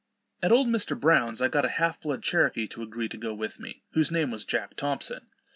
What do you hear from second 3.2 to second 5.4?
with me, whose name was Jack Thompson.